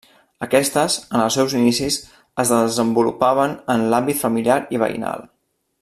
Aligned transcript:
Aquestes, 0.45 0.95
en 1.17 1.23
els 1.25 1.35
seus 1.39 1.53
inicis 1.59 1.97
es 2.45 2.53
desenvolupaven 2.55 3.55
en 3.75 3.87
l’àmbit 3.93 4.23
familiar 4.27 4.57
i 4.79 4.83
veïnal. 4.87 5.29